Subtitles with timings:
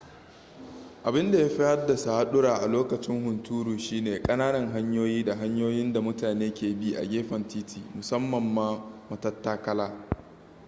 [1.03, 5.93] abin da ya fi haddasa hadura a lokacin hunturu shi ne kananan hanyoyi da hanyoyin
[5.93, 9.93] da mutane ke bi a gefen titi musamman ma matattakala